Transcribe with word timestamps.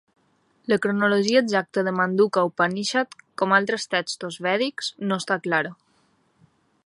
La 0.71 0.77
cronologia 0.85 1.41
exacta 1.45 1.83
de 1.87 1.93
Manduka 1.97 2.45
Upanishad, 2.51 3.13
com 3.41 3.55
altres 3.59 3.87
textos 3.93 4.41
vèdics, 4.49 4.91
no 5.11 5.19
està 5.25 5.37
clara. 5.49 5.77